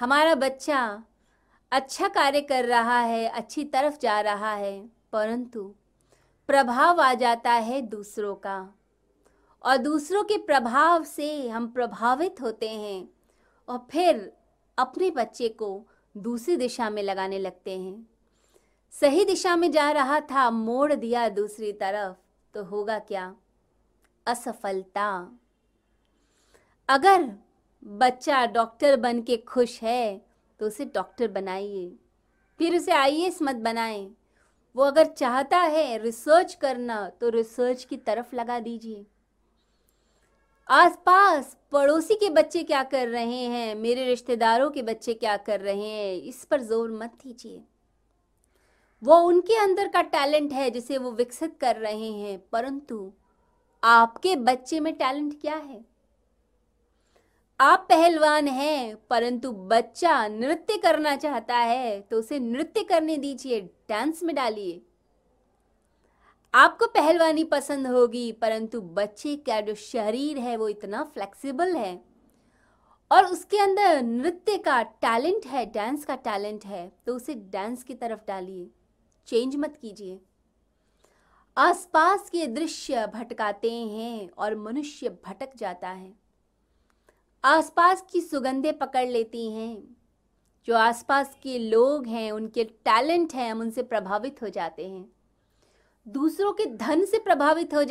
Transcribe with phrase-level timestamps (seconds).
[0.00, 1.04] हमारा बच्चा
[1.72, 5.74] अच्छा कार्य कर रहा है, अच्छी तरफ़ जा रहा है, परंतु
[6.46, 8.74] प्रभाव आ जाता है दूसरों का।
[9.62, 13.08] और दूसरों के प्रभाव से हम प्रभावित होते हैं
[13.68, 14.32] और फिर
[14.78, 18.10] अपने बच्चे को दूसरी दिशा में लगाने लगते हैं।
[18.90, 22.16] सही दिशा में जा रहा था, मोड़ दिया दूसरी तरफ़
[22.54, 23.34] तो होगा क्या?
[24.26, 25.38] असफलता।
[26.88, 27.45] अगर
[27.86, 30.20] बच्चा डॉक्टर बन के खुश है
[30.60, 31.90] तो उसे डॉक्टर बनाइए।
[32.60, 34.10] फिर उसे आईएएस मत बनाएँ।
[34.76, 39.06] वो अगर चाहता है रिसर्च करना तो रिसर्च की तरफ़ लगा दीजिए।
[40.68, 43.74] आसपास पड़ोसी के बच्चे क्या कर रहे हैं?
[43.74, 46.14] मेरे रिश्तेदारों के बच्चे क्या कर रहे हैं?
[46.14, 47.62] इस पर ज़ोर मत दीजिए।
[49.02, 53.12] वो उनके अंदर का टैलेंट है जिसे वो विकसित कर रहे हैं, परंतु
[53.82, 55.84] आपके बच्चे में टैलेंट क्या है?
[57.60, 64.22] आप पहलवान हैं, परंतु बच्चा नृत्य करना चाहता है तो उसे नृत्य करने दीजिए डांस
[64.22, 64.80] में डालिए।
[66.54, 72.00] आपको पहलवानी पसंद होगी, परंतु बच्चे का जो शरीर है, वो इतना फ्लेक्सिबल है।
[73.10, 77.94] और उसके अंदर नृत्य का टैलेंट है डांस का टैलेंट है तो उसे डांस की
[77.94, 78.70] तरफ़ डालिए।
[79.28, 80.20] चेंज मत कीजिए।
[81.56, 86.25] आसपास के दृश्य भटकाते हैं और मनुष्य भटक जाता है।
[87.46, 89.96] आसपास की सुगंधें पकड़ लेती हैं।
[90.66, 95.12] जो आसपास के लोग हैं, उनके टैलेंट हैं, हम उनसे प्रभावित हो जाते हैं।
[96.08, 97.84] दूसरों के धन से प्रभावित हो